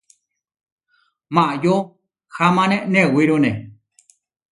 [1.33, 1.75] Maayó
[2.35, 3.51] hámane newírune.